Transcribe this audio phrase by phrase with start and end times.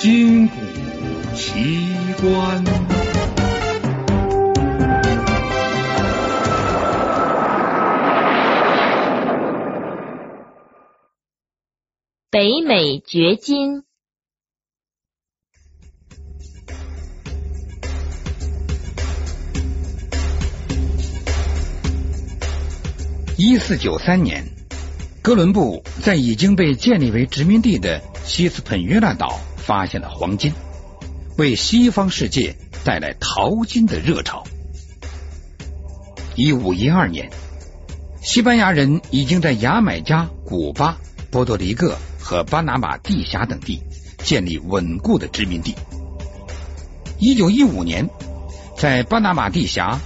[0.00, 0.54] 今古
[1.34, 1.76] 奇
[2.20, 2.64] 观。
[12.30, 13.82] 北美掘金。
[23.36, 24.44] 一四九三年，
[25.22, 30.54] 哥伦布在已经被建立为殖民地的西斯彭约纳岛发现了黄金，
[31.36, 34.44] 为西方世界带来淘金的热潮。
[36.36, 37.28] 一五一二年，
[38.22, 40.96] 西班牙人已经在牙买加、古巴、
[41.30, 43.82] 波多黎各和巴拿马地峡等地
[44.24, 45.74] 建立稳固的殖民地。
[47.18, 48.08] 一九一五年，
[48.74, 50.00] 在巴拿马地峡。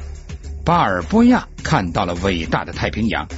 [0.64, 3.28] 巴尔波亚看到了伟大的太平洋，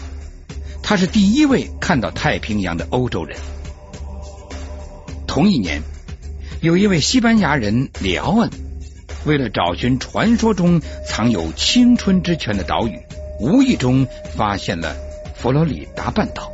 [0.83, 3.38] 他是第一位看到太平洋的欧洲人。
[5.27, 5.83] 同一年，
[6.65, 8.48] 有一位西班牙人里奥恩，
[9.27, 12.98] 为了找寻传说中藏有青春之泉的岛屿，
[13.39, 14.97] 无意中发现了
[15.37, 16.51] 佛罗里达半岛。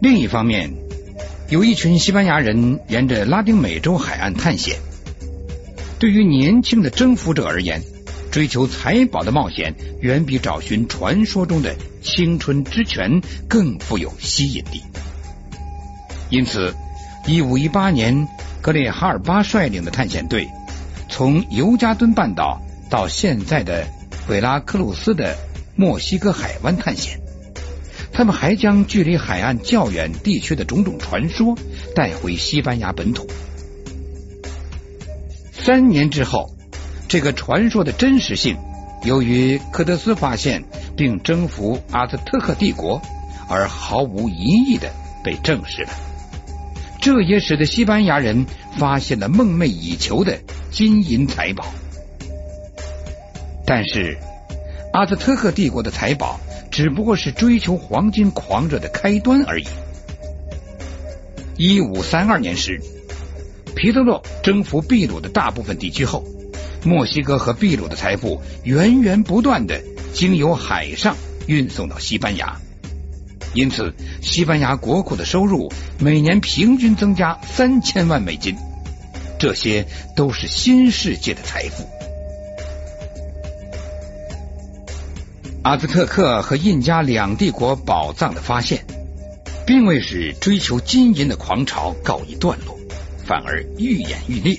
[0.00, 0.72] 另一方面，
[1.50, 4.78] 有一群西班牙人沿着拉丁美洲海岸探险。
[5.98, 7.82] 对于年轻的征服者而言，
[8.30, 14.80] 追求财宝的冒险远比找寻传说中的青春之泉更富有吸引力。
[16.30, 16.74] 因此，
[17.28, 18.26] 一五一八年，
[18.62, 20.48] 格列哈尔巴率领的探险队
[21.10, 23.86] 从尤加敦半岛到现在的
[24.28, 25.36] 维拉克鲁斯的
[25.76, 27.20] 墨西哥海湾探险。
[28.14, 31.54] 他们还将距离海岸较远地区的种种传说
[31.94, 33.26] 带回西班牙本土。
[35.52, 36.50] 三年之后，
[37.08, 38.56] 这个传说的真实性，
[39.04, 40.64] 由于科德斯发现
[40.96, 43.02] 并征服阿兹特克帝国，
[43.50, 44.90] 而毫无疑义的
[45.22, 45.90] 被证实了。
[47.00, 48.46] 这也使得西班牙人
[48.78, 50.38] 发现了梦寐以求的
[50.70, 51.66] 金银财宝。
[53.64, 54.18] 但是，
[54.92, 59.64] 阿兹特克帝国的财宝只不过是追求黄金狂热的开端而已。
[61.56, 62.80] 一五三二年时。
[63.76, 66.24] 皮特洛征服秘鲁的大部分地区后，
[66.84, 69.80] 墨西哥和秘鲁的财富源源不断的
[70.12, 71.16] 经由海上
[71.46, 72.60] 运送到西班牙，
[73.54, 78.56] 因此西班牙国库的收入每年平均增加三千万美金，
[79.38, 81.88] 这些都是新世界的财富。
[85.62, 88.84] 阿兹特克和印加两帝国宝藏的发现，
[89.66, 92.78] 并未使追求金银的狂潮告一段落。
[93.24, 94.58] 反而愈演愈烈，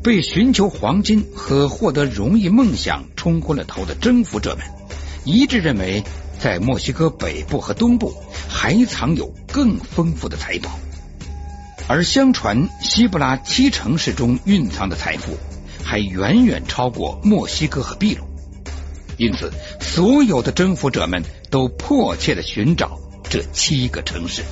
[0.00, 4.64] 被寻求黄金和获得荣誉梦想冲昏了头的征服者们，
[5.24, 6.04] 一致认为
[6.38, 8.14] 在墨西哥北部和东部
[8.48, 10.78] 还藏有更丰富的财宝，
[11.88, 15.36] 而相传西布拉七城市中蕴藏的财富
[15.82, 18.24] 还远远超过墨西哥和秘鲁，
[19.16, 22.98] 因此所有的征服者们都迫切的寻找
[23.28, 24.42] 这七个城市。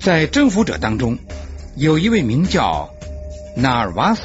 [0.00, 1.18] 在征服者当中，
[1.74, 2.90] 有一位名叫
[3.56, 4.22] 纳尔瓦斯，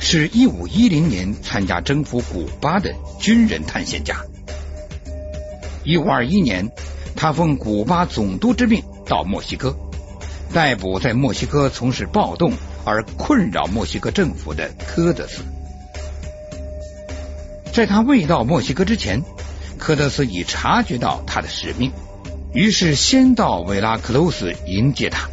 [0.00, 4.16] 是一五一零年参加征服古巴的军人探险家。
[5.82, 6.70] 一五二一年，
[7.16, 9.76] 他奉古巴总督之命到墨西哥，
[10.52, 12.52] 逮捕在墨西哥从事暴动
[12.84, 15.42] 而困扰墨西哥政府的科德斯。
[17.72, 19.22] 在他未到墨西哥之前，
[19.78, 21.92] 科德斯已察觉到他的使命。
[22.52, 25.28] 于是，先到维拉克鲁斯迎接他，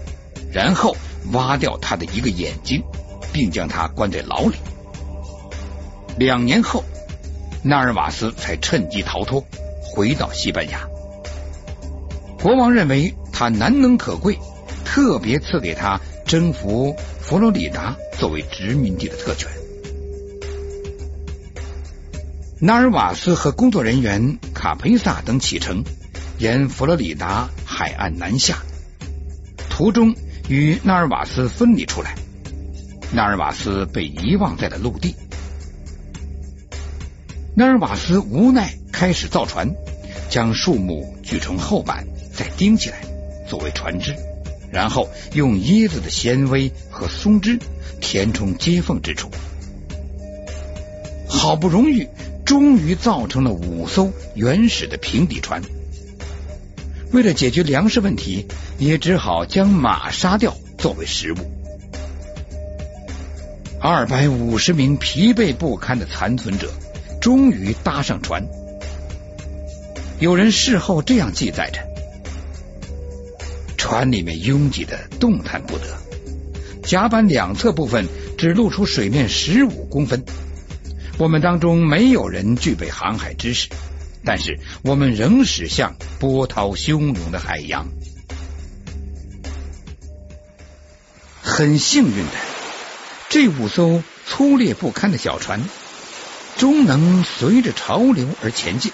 [0.51, 0.97] 然后
[1.33, 2.83] 挖掉他的一个眼睛，
[3.31, 4.55] 并将他关在牢里。
[6.17, 6.83] 两年后，
[7.63, 9.45] 纳尔瓦斯才趁机逃脱，
[9.81, 10.87] 回到西班牙。
[12.41, 14.37] 国王认为他难能可贵，
[14.83, 19.49] 特别赐给他征服佛罗里达作为殖民地的特权。
[22.59, 25.83] 纳尔瓦斯和工作人员卡佩萨等启程。
[26.37, 28.63] 沿佛罗里达海岸南下，
[29.69, 30.15] 途中
[30.49, 32.15] 与纳尔瓦斯分离出来，
[33.13, 35.15] 纳尔瓦斯被遗忘在了陆地。
[37.53, 39.69] 纳尔瓦斯无奈开始造船，
[40.29, 43.01] 将树木锯成厚板，再钉起来
[43.49, 44.15] 作为船只，
[44.71, 47.59] 然后用椰子的纤维和松枝
[47.99, 49.29] 填充接缝之处。
[51.27, 52.07] 好不容易，
[52.45, 55.61] 终于造成了五艘原始的平底船。
[57.11, 58.47] 为了解决粮食问题，
[58.77, 61.60] 也只好将马杀掉作为食物。
[63.83, 66.71] 二百五十名疲惫不堪的残存者
[67.19, 68.47] 终于搭上船。
[70.19, 71.81] 有人事后这样记载着：
[73.77, 75.97] 船里面拥挤的动弹不得，
[76.83, 78.07] 甲板两侧部分
[78.37, 80.23] 只露出水面十五公分。
[81.17, 83.67] 我们当中没有人具备航海知识，
[84.23, 87.87] 但是我们仍驶向波涛汹涌的海洋。
[91.41, 92.31] 很幸运的，
[93.31, 95.63] 这五艘粗劣不堪的小船
[96.57, 98.91] 终能随着潮流而前进。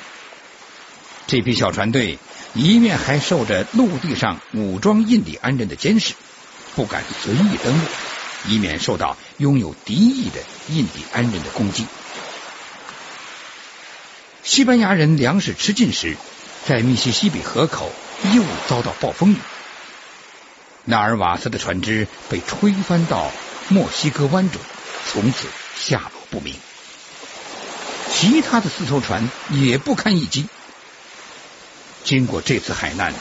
[1.25, 2.19] 这批小船队
[2.53, 6.13] 一面还受着陆地上武装印第安人的监视，
[6.75, 7.81] 不敢随意登陆，
[8.45, 10.39] 以免受到拥有敌意的
[10.69, 11.87] 印第安人的攻击。
[14.43, 16.15] 西班牙人粮食吃尽时，
[16.67, 17.91] 在密西西比河口
[18.35, 19.37] 又遭到暴风雨。
[20.85, 23.31] 纳尔瓦斯的船只被吹翻到
[23.69, 24.61] 墨西哥湾中，
[25.07, 25.47] 从此
[25.77, 26.55] 下落不明。
[28.13, 30.47] 其他的四艘船也不堪一击。
[32.03, 33.13] 经过这次海难，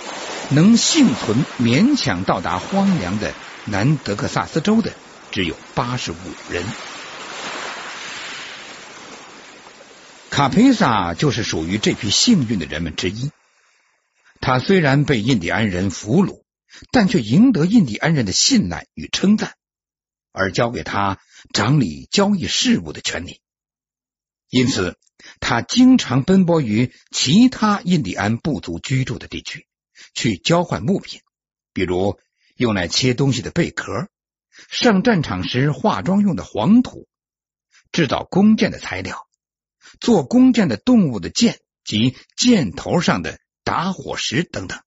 [0.51, 3.35] 能幸存、勉强到达荒凉的
[3.65, 4.93] 南德克萨斯州的
[5.31, 6.17] 只有八十五
[6.51, 6.65] 人。
[10.31, 13.31] 卡佩萨就是属于这批幸运的人们之一。
[14.41, 16.47] 他虽然被印第安人俘虏。
[16.91, 19.55] 但却赢得印第安人的信赖与称赞，
[20.37, 21.19] 而交给他
[21.55, 23.41] 掌理交易事务的权利。
[24.51, 24.99] 因此，
[25.41, 29.67] 他经常奔波于其他印第安部族居住的地区，
[30.15, 31.23] 去交换物品，
[31.73, 32.21] 比如
[32.55, 34.09] 用来切东西的贝壳、
[34.71, 37.09] 上战场时化妆用的黄土、
[37.91, 39.27] 制造弓箭的材料、
[40.01, 44.79] 做弓箭的动物的箭及箭头上的打火石等等。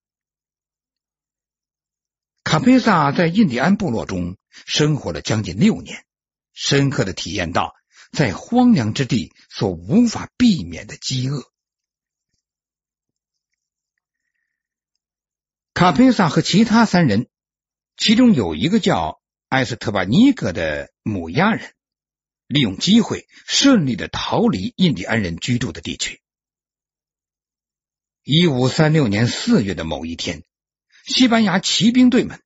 [2.45, 6.05] 卡佩萨在印第安部落中生活了将近六年，
[6.53, 7.75] 深刻的体验到
[8.11, 11.43] 在荒凉之地所无法避免的饥饿。
[15.73, 17.27] 卡佩萨和其他三人，
[17.95, 21.73] 其中有一个叫埃斯特巴尼格的母鸭人，
[22.47, 26.21] 利用机会顺利的逃离印第安人居住的地区。
[28.23, 30.43] 一五三六年四月的某一天。
[31.05, 32.43] 西班牙骑兵队们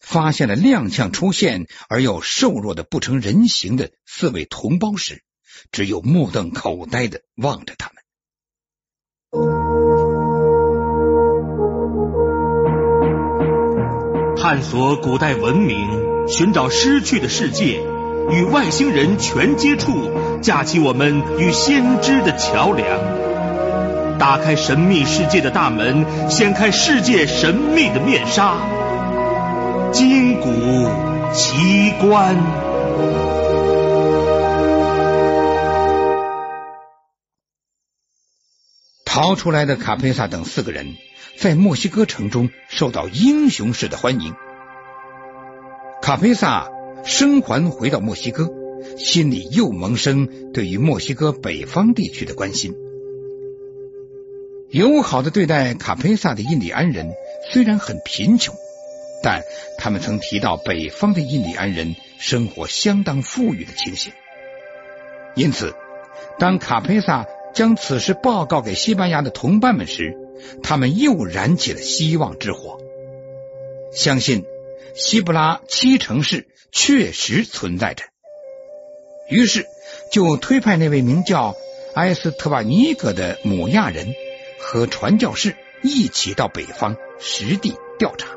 [0.00, 5.22] 发现了踉跄出现而又瘦弱的不成人形的四位同胞时，
[5.72, 7.96] 只有目瞪口呆的望着他们。
[14.36, 17.80] 探索古代文明，寻找失去的世界，
[18.30, 20.10] 与外星人全接触，
[20.40, 22.86] 架起我们与先知的桥梁。
[24.18, 28.56] 打开神秘世界的大门，掀开世界神秘的面纱，
[29.96, 30.50] 筋骨
[31.32, 32.36] 奇观。
[39.06, 40.96] 逃出来的卡佩萨等四个人，
[41.38, 44.34] 在墨西哥城中受到英雄式的欢迎。
[46.02, 46.68] 卡佩萨
[47.02, 48.50] 生还回到墨西哥，
[48.98, 52.74] 心里又萌生对于墨西哥北方地区的关心。
[54.68, 57.14] 友好的对待卡佩萨的印第安人
[57.50, 58.54] 虽然很贫穷，
[59.26, 59.42] 但
[59.76, 64.12] 他们曾提到北方的印第安人生活相当富裕的情形。
[65.34, 65.74] 因此，
[66.38, 70.16] 当卡佩萨将此事报告给西班牙的同伴们时，
[70.62, 72.78] 他们又燃起了希望之火，
[73.92, 74.44] 相信
[74.94, 78.04] 西布拉七城市确实存在着。
[79.28, 79.66] 于是，
[80.12, 81.56] 就推派那位名叫
[81.96, 84.14] 埃斯特瓦尼格的母亚人。
[84.60, 88.35] 和传教士一起到北方实地调查。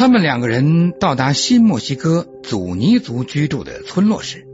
[0.00, 4.46] 他们两个人到达新墨西哥祖尼族居住的村落时，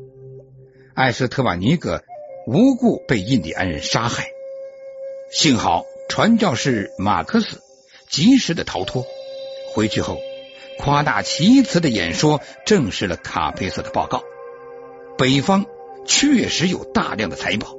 [0.92, 2.02] 艾斯特瓦尼格
[2.48, 4.26] 无故被印第安人杀害。
[5.30, 7.60] 幸好传教士马克思
[8.10, 9.06] 及时的逃脱，
[9.72, 10.18] 回去后
[10.80, 14.24] 夸大其词的演说证实了卡佩瑟的报告：
[15.16, 15.66] 北方
[16.06, 17.76] 确实有大量的财宝。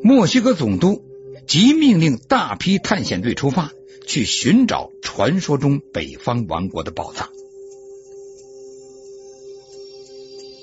[0.00, 1.02] 墨西哥总督
[1.48, 3.72] 即命令大批探险队出发，
[4.06, 7.28] 去寻找传说中北方王国的宝藏。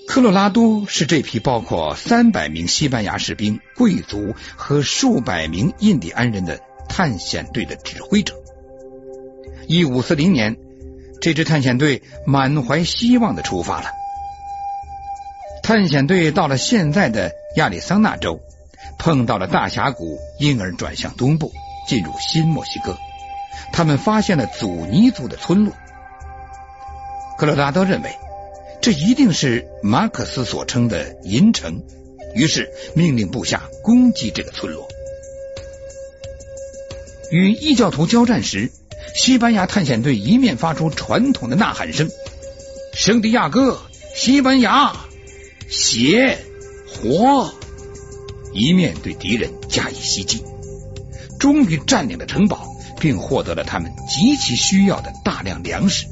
[0.08, 8.36] 科罗拉多是这批包括三百名西班牙士兵、贵族和数百名印第安人的探险队的指挥者。
[9.68, 10.58] 一五四零年，
[11.22, 13.90] 这支探险队满怀希望的出发了。
[15.64, 18.40] 探险队到了现在的亚利桑那州。
[19.00, 21.52] 碰到了大峡谷，因而转向东部，
[21.88, 22.98] 进入新墨西哥。
[23.72, 25.74] 他们发现了祖尼族的村落。
[27.38, 28.10] 克罗拉多认为，
[28.82, 31.82] 这一定是马克思所称的银城，
[32.36, 34.88] 于是命令部下攻击这个村落。
[37.32, 38.72] 与异教徒交战时，
[39.16, 42.10] 西班牙探险队一面发出传统的呐喊声
[42.94, 43.80] ：“圣地亚哥，
[44.16, 44.96] 西班牙，
[45.70, 46.38] 血
[46.88, 47.52] 活！”
[48.54, 50.44] 一面对敌人加以袭击，
[51.40, 52.68] 终于占领了城堡，
[53.04, 56.08] 并获得了他们极其需要的大量粮食。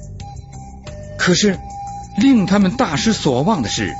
[1.18, 1.58] 可是，
[2.18, 3.94] 令他们大失所望的是，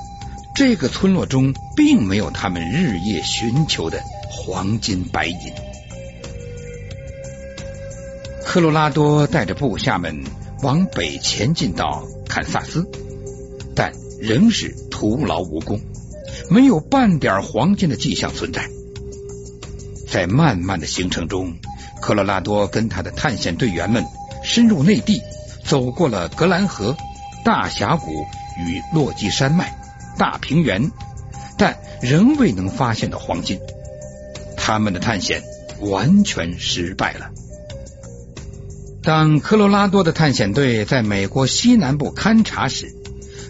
[0.54, 5.38] 这个村落中并没有他们日夜寻求的黄金白银。
[8.44, 10.26] 科罗拉多带着部下们
[10.62, 12.86] 往北前进到堪萨斯，
[13.74, 15.80] 但仍是徒劳无功。
[16.50, 18.70] 没有半点黄金的迹象存在。
[20.10, 21.56] 在漫漫的行程中，
[22.02, 24.04] 科罗拉多跟他的探险队员们
[24.44, 25.22] 深入内地，
[25.64, 26.98] 走过了格兰河、
[27.46, 28.26] 大峡谷
[28.58, 29.74] 与落基山脉、
[30.18, 30.92] 大平原，
[31.58, 33.60] 但仍未能发现到黄金。
[34.58, 35.44] 他们的探险
[35.80, 37.30] 完全失败了。
[39.04, 42.94] 当科罗拉多的探险队在美国西南部勘察时，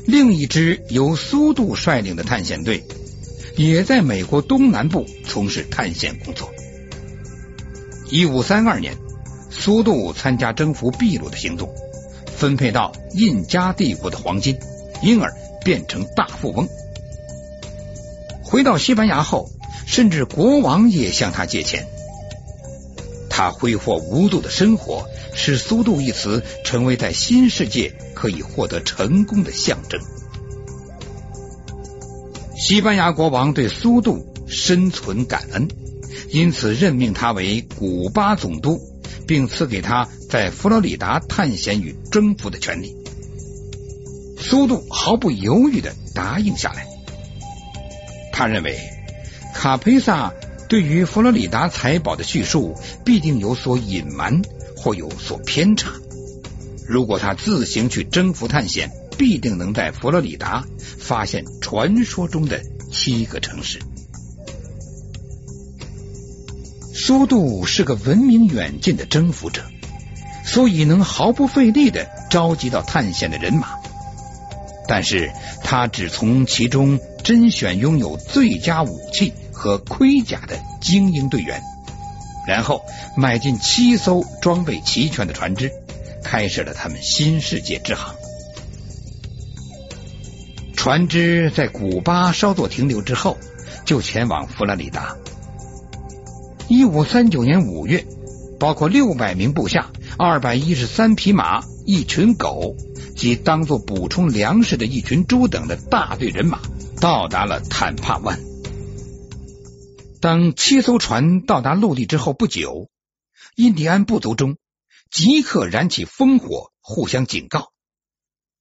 [0.06, 2.86] 另一支由苏杜率领的探险队
[3.58, 6.50] 也在美国东南部从事探险工作。
[8.12, 8.98] 一五三二年，
[9.50, 11.74] 苏度参加征服秘鲁的行动，
[12.36, 14.60] 分配到印加帝国的黄金，
[15.02, 16.68] 因而变成大富翁。
[18.44, 19.50] 回到西班牙后，
[19.88, 21.88] 甚至国王也向他借钱。
[23.30, 27.96] 他挥霍无度的生活，使苏度一词成为在新世界。
[28.14, 30.00] 可以获得成功的象征。
[32.56, 35.68] 西班牙国王对苏度深存感恩，
[36.32, 38.80] 因此任命他为古巴总督，
[39.28, 42.96] 并赐给他在佛罗里达探险与征服的权利。
[44.38, 46.88] 苏杜毫不犹豫的答应下来。
[48.32, 48.80] 他认为
[49.54, 50.34] 卡佩萨
[50.70, 54.42] 对于佛罗里达财宝的叙述必定有所隐瞒
[54.76, 55.92] 或有所偏差。
[56.88, 60.66] 如果他自行去征服探险，必定能在佛罗里达
[60.98, 62.62] 发现传说中的
[62.92, 63.80] 七个城市。
[67.04, 69.64] 苏度是个闻名远近的征服者，
[70.46, 73.70] 所以能毫不费力的召集到探险的人马。
[74.88, 75.32] 但是
[75.64, 81.64] 他只从其中甄选拥有最佳武器和盔甲的精英队员，
[82.48, 82.84] 然后
[83.18, 85.72] 买进七艘装备齐全的船只。
[86.24, 88.14] 开始了他们新世界之航。
[90.78, 93.40] 船只在古巴稍作停留之后，
[93.86, 95.16] 就前往佛罗里达。
[96.74, 98.08] 一五三九年五月，
[98.58, 102.78] 包括六百名部下、二百一十三匹马、一群狗
[103.14, 106.62] 及当做补充粮食的一群猪等的大队人马
[107.02, 108.40] 到达了坦帕湾。
[110.22, 112.90] 当七艘船到达陆地之后不久，
[113.58, 114.56] 印第安部族中。
[115.10, 117.74] 即刻燃起烽火，互相警告：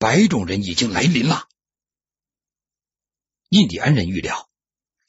[0.01, 1.45] 白种人已经来临了。
[3.51, 4.49] 印第安人预料，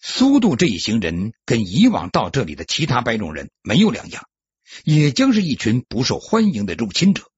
[0.02, 4.28] 苏度这一行人跟以往到这里的其他白种人没有两样，
[4.84, 7.30] 也将是一群不受欢迎的入侵者。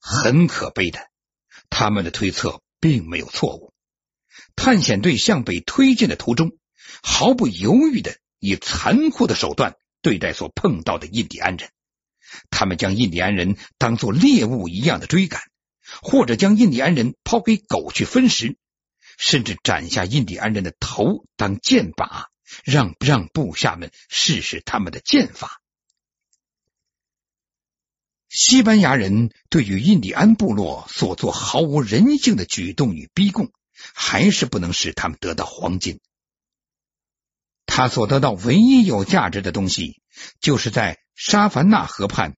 [0.00, 1.08] 很可悲的，
[1.70, 3.72] 他们的推测并没有错误。
[4.56, 6.58] 探险队向北推进的途中，
[7.02, 11.70] 毫不犹豫的以残酷的手段对待所碰到的印第安人。
[12.50, 15.42] 他们将印第安人当作猎物一样的追赶，
[16.02, 18.56] 或者将印第安人抛给狗去分食，
[19.16, 22.26] 甚至斩下印第安人的头当剑靶，
[22.64, 25.60] 让让部下们试试他们的剑法。
[28.28, 33.50] 西班牙人对于印第安部落所做毫无人性的举动与逼供，
[33.94, 36.00] 还是不能使他们得到黄金。
[37.64, 40.00] 他所得到唯一有价值的东西，
[40.40, 40.98] 就是在。
[41.18, 42.36] 沙凡纳河畔，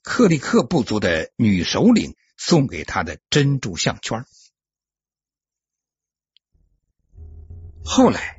[0.00, 4.24] 克里克部族的女首领送给他的珍珠项圈。
[7.86, 8.38] 后来，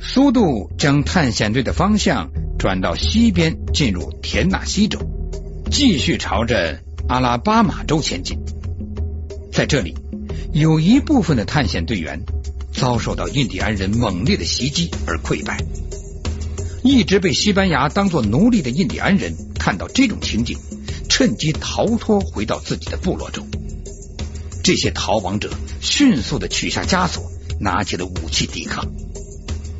[0.00, 4.98] 苏杜将探险队的方向转到西边，进入田纳西州，
[5.70, 8.38] 继续朝着阿拉巴马州前进。
[9.52, 9.94] 在这里，
[10.54, 12.24] 有一部分的探险队员
[12.72, 15.62] 遭受到印第安人猛烈的袭击而溃败。
[16.82, 20.58] 一直被西班牙当作奴隶的印第安人看到这种情景，
[21.10, 23.46] 趁机逃脱回到自己的部落中。
[24.64, 25.50] 这些逃亡者
[25.82, 28.90] 迅速的取下枷锁，拿起了武器抵抗。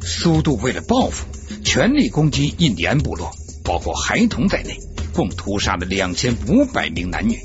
[0.02, 1.26] 苏杜为了报复，
[1.64, 3.32] 全力攻击印第安部落，
[3.64, 4.78] 包括孩童在内，
[5.12, 7.38] 共屠杀了两千五百名男女。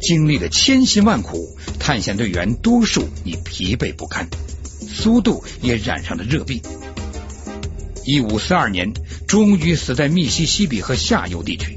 [0.00, 4.28] 经历了千辛万苦，探险队员多数已疲惫不堪，
[4.80, 6.62] 苏杜也染上了热病。
[8.04, 8.92] 一五四二年，
[9.26, 11.76] 终于死在密西西比河下游地区。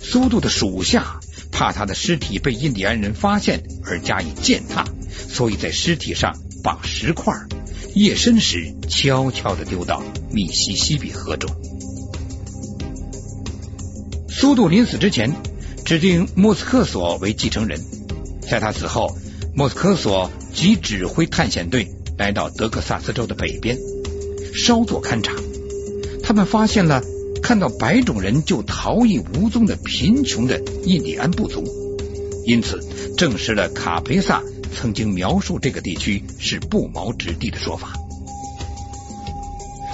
[0.00, 1.20] 苏度的属下
[1.52, 4.84] 怕他的尸体被印第安人发现而加以践踏，
[5.28, 7.32] 所以在尸体上绑石块，
[7.94, 11.54] 夜深时悄悄的丢到密西西比河中。
[14.28, 15.36] 苏度临死之前
[15.84, 17.80] 指定莫斯科索为继承人，
[18.40, 19.16] 在他死后，
[19.54, 23.78] 莫斯科索即指挥探险队来到德克萨斯州的北边，
[24.54, 25.32] 稍作勘察，
[26.24, 27.02] 他们发现了
[27.42, 31.64] 看到白种人就逃逸无踪的贫穷的印第安部族，
[32.46, 32.80] 因此
[33.16, 34.42] 证实了卡佩萨
[34.74, 37.92] 曾经描述这个地区是不毛之地的说法。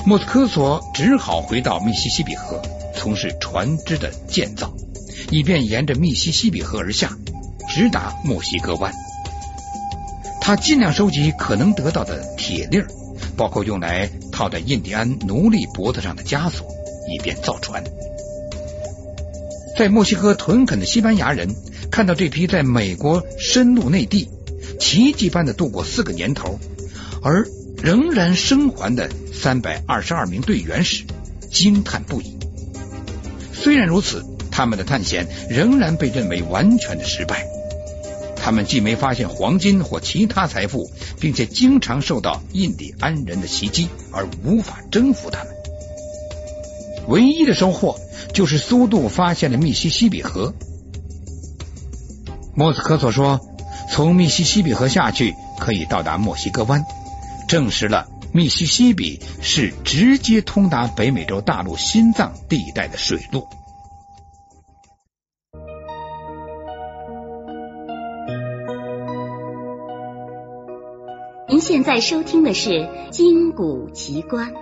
[0.06, 2.60] 莫斯科索只好回到密西西比河。
[2.94, 4.74] 从事船只的建造，
[5.30, 7.16] 以便沿着密西西比河而下，
[7.68, 8.92] 直达墨西哥湾。
[10.40, 12.88] 他尽量收集可能得到的铁粒儿，
[13.36, 16.66] 包括用来套在印第安奴隶脖子上的枷锁，
[17.08, 17.84] 以便造船。
[19.76, 21.54] 在墨西哥屯垦的西班牙人
[21.90, 24.28] 看到这批在美国深入内地、
[24.80, 26.58] 奇迹般的度过四个年头，
[27.22, 27.46] 而
[27.80, 31.04] 仍然生还的三百二十二名队员时，
[31.52, 32.36] 惊叹不已。
[33.52, 37.46] 虽然如此，他们的探险仍然被认为完全的失败。
[38.34, 45.57] 他们既没发现黄金或其他财富，并且经常受到印第安人的袭击，而无法征服他们。
[47.08, 47.96] 唯一的收获
[48.34, 50.52] 就是苏度发现了密西西比河。
[52.54, 53.40] 莫斯科所说，
[53.90, 56.84] 从密西西比河下去可以到达墨西哥湾，
[57.48, 63.46] 证实了密西西比是直接通达北美洲大陆心脏地带的水路。
[71.48, 72.70] 您现在收听的是
[73.10, 74.52] 《金谷奇观》。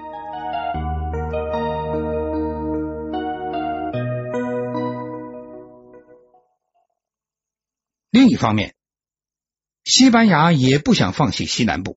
[8.26, 8.74] 另一方面，
[9.84, 11.96] 西班牙也不想放弃西南部，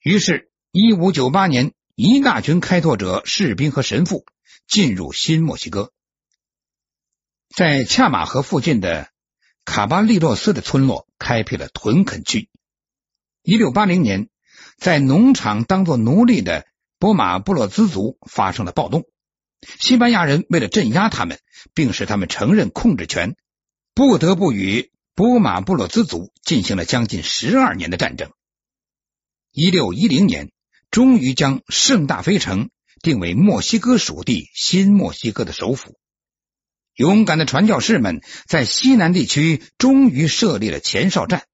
[0.00, 4.24] 于是，一五九八年，一大群开拓者、士兵和神父
[4.66, 5.92] 进入新墨西哥，
[7.54, 9.10] 在恰马河附近的
[9.66, 12.48] 卡巴利洛斯的村落开辟了屯垦区。
[13.42, 14.30] 一六八零年，
[14.78, 16.66] 在农场当做奴隶的
[16.98, 19.04] 波马布洛兹族发生了暴动。
[19.60, 21.40] 西班牙人为了镇压他们，
[21.74, 23.36] 并使他们承认控制权，
[23.94, 28.30] 不得不与波马布洛兹族进行了将近十二年的战争。
[29.52, 30.50] 一六一零年，
[30.90, 32.70] 终于将圣大菲城
[33.02, 35.96] 定为墨西哥属地新墨西哥的首府。
[36.94, 41.44] 勇敢的传教士们在西南地区终于设立了前哨站，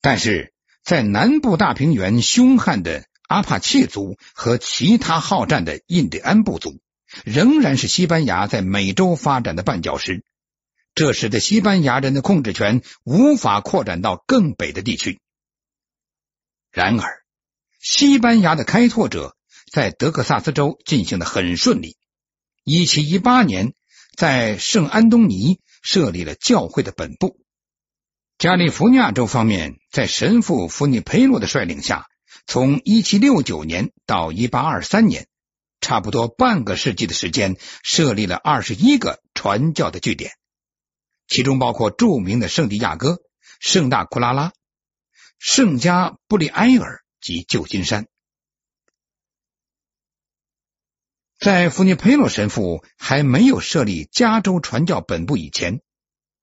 [0.00, 0.52] 但是。
[0.84, 6.78] 在南部大平原，凶悍的阿帕契族和其他好战的印第安部族
[7.24, 10.22] 仍然是西班牙在美洲发展的绊脚石，
[10.94, 15.20] 这使得西班牙人的控制权无法扩展到更北的地区。
[16.70, 17.22] 然而，
[17.80, 19.36] 西班牙的开拓者
[19.72, 21.96] 在德克萨斯州进行的很顺利。
[22.62, 23.74] 一七一八年，
[24.16, 27.40] 在圣安东尼设立了教会的本部。
[28.38, 32.06] 加利福尼亚州方面，在神父弗尼佩洛的率领下，
[32.46, 35.28] 从1769年到1823年，
[35.80, 40.32] 差不多半个世纪的时间，设立了21个传教的据点，
[41.26, 43.18] 其中包括著名的圣地亚哥、
[43.60, 44.52] 圣大库拉拉、
[45.38, 48.06] 圣加布里埃尔及旧金山。
[51.38, 55.82] 在弗尼佩洛神父还没有设立加州传教本部以前，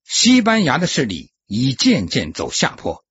[0.03, 1.31] 西班牙的势力。
[1.53, 3.03] 已渐渐走下坡。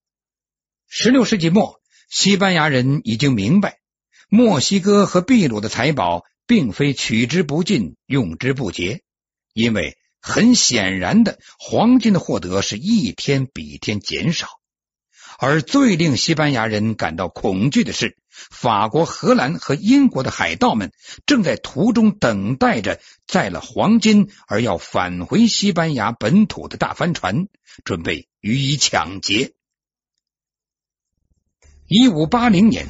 [0.88, 3.80] 十六世纪末，西班牙人已经明白，
[4.30, 9.02] 墨西哥和秘鲁的财宝并非取之不尽、用之不竭，
[9.52, 14.48] 因为很显然的，黄金的获得是一天比一天减少。
[15.38, 20.92] 而最令西班牙人感到恐惧的是，法国、荷兰和英国的海盗们
[21.24, 27.48] 正在途中等待着载了黄金而要返回西班牙本土的大帆船，
[27.84, 29.52] 准备予以抢劫。
[31.86, 32.86] 一五八零年，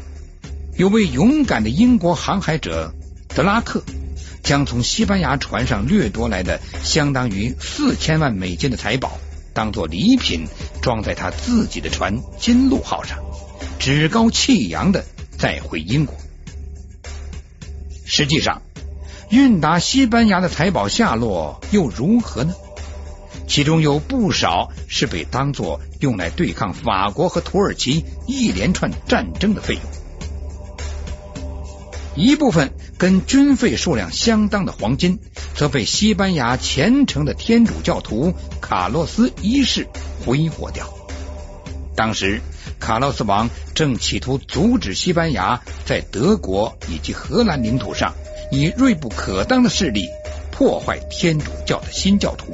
[0.77, 2.93] 有位勇敢的英国航海者
[3.29, 3.85] 德拉克，
[4.43, 9.19] 将从西班牙船上掠夺来的相当于四千万美金的财宝。
[9.53, 10.47] 当做礼品
[10.81, 13.19] 装在他自己的船“金鹿号”上，
[13.79, 15.05] 趾高气扬的
[15.37, 16.17] 再回英国。
[18.05, 18.63] 实际上，
[19.29, 22.55] 运达西班牙的财宝下落又如何呢？
[23.49, 29.83] 其中有不少是被当作用来对抗法国和土耳其一连串战争的费用。
[32.15, 35.21] 一部分跟军费数量相当的黄金，
[35.55, 39.87] 则被西班牙虔诚的天主教徒卡洛斯一世
[40.23, 40.93] 挥霍掉。
[41.97, 42.43] 当时，
[42.79, 48.13] 卡洛斯王正企图阻止西班牙在德国以及荷兰领土上
[48.53, 50.07] 以锐不可当的势力
[50.51, 52.53] 破坏天主教的新教徒，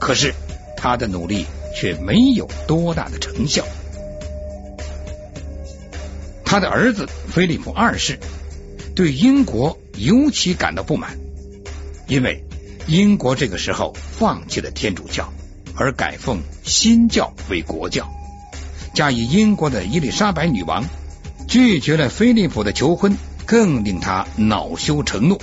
[0.00, 0.32] 可是
[0.78, 3.62] 他的努力却没有多大的成效。
[6.42, 8.18] 他的儿子菲利普二世
[8.94, 11.18] 对英国尤其感到不满，
[12.08, 12.44] 因为
[12.86, 15.32] 英国这个时候放弃了天主教，
[15.74, 18.10] 而改奉新教为国教。
[18.94, 20.84] 加以英国的伊丽莎白女王
[21.48, 25.40] 拒绝了菲利普的求婚，更令他恼羞成怒。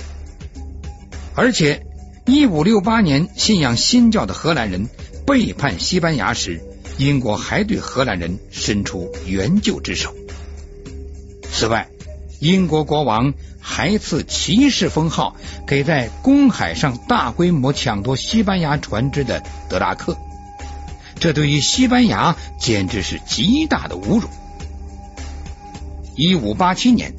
[1.34, 1.84] 而且，
[2.26, 4.88] 一五六八年信仰新教的荷兰人
[5.26, 6.60] 背叛西班牙时，
[6.98, 10.14] 英国还对荷兰人伸出援救之手。
[11.50, 11.88] 此外，
[12.40, 20.16] 英国国王还赐骑士封号给在公海上大规模抢夺西班牙船只的德拉克。
[21.18, 24.28] 这对于西班牙简直是极大的侮辱。
[26.16, 27.14] 一五八七年，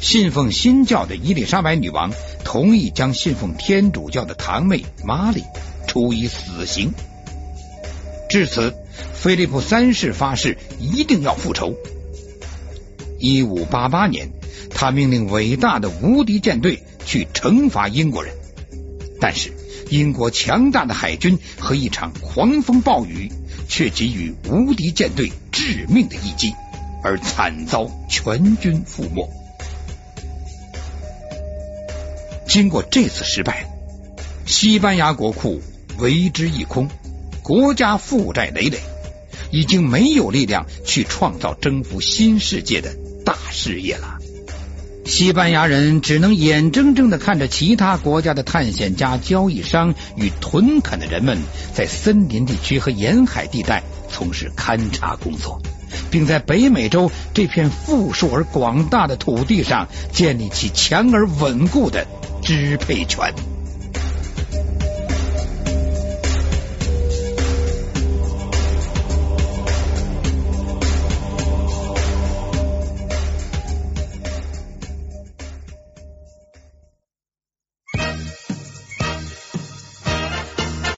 [0.00, 2.12] 信奉新教的伊丽莎白女王
[2.44, 5.42] 同意将信奉天主教的堂妹玛丽
[5.86, 6.92] 处以死刑。
[8.28, 8.74] 至此，
[9.14, 11.74] 菲利普三世发誓一定要复仇。
[13.18, 14.30] 一五八八年，
[14.76, 18.32] 他命令伟大的无敌舰队去惩罚英国人，
[19.20, 19.52] 但是
[19.90, 23.32] 英国强大的海军和一场狂风暴雨。
[23.68, 26.54] 却给予无敌舰队致命的一击，
[27.02, 29.28] 而惨遭全军覆没。
[32.46, 33.66] 经过这次失败，
[34.46, 35.60] 西班牙国库
[35.98, 36.88] 为之一空，
[37.42, 38.78] 国家负债累累，
[39.50, 44.15] 已经没有力量去创造征服新世界的大事业了。
[45.06, 51.38] 西班牙人只能眼睁睁的看着其他国家的探险家、交易商与屯垦的人们
[51.72, 55.62] 在森林地区和沿海地带从事勘察工作，
[56.10, 62.06] 并在北美洲这片富庶而广大的土地上建立起强而稳固的
[62.42, 63.32] 支配权。